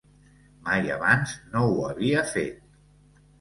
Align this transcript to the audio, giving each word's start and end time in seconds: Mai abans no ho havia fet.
Mai 0.69 0.89
abans 0.95 1.35
no 1.51 1.61
ho 1.67 1.77
havia 1.91 2.25
fet. 2.33 2.59